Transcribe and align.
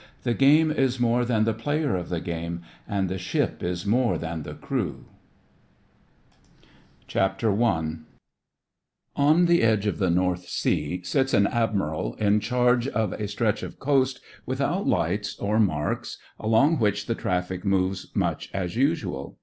The 0.23 0.33
game 0.33 0.71
is 0.71 0.99
more 0.99 1.23
than 1.23 1.43
the 1.43 1.53
player 1.53 1.95
of 1.95 2.09
the 2.09 2.19
game. 2.19 2.61
And 2.87 3.07
the 3.07 3.19
ship 3.19 3.61
is 3.61 3.85
more 3.85 4.17
than 4.17 4.41
the 4.41 4.55
crew 4.55 5.05
I 7.03 7.13
PATROLS 7.13 7.97
On 9.15 9.45
the 9.45 9.61
edge 9.61 9.85
of 9.85 9.99
the 9.99 10.09
North 10.09 10.47
Sea 10.49 11.03
sits 11.03 11.35
an 11.35 11.45
Admiral 11.45 12.15
in 12.15 12.39
charge 12.39 12.87
of 12.87 13.13
a 13.13 13.27
stretch 13.27 13.61
of 13.61 13.77
coast 13.77 14.19
without 14.43 14.87
Hghts 14.87 15.39
or 15.39 15.59
marks, 15.59 16.17
along 16.39 16.79
which 16.79 17.05
the 17.05 17.13
traflSc 17.13 17.63
moves 17.63 18.07
much 18.15 18.49
as 18.55 18.75
usual. 18.75 19.37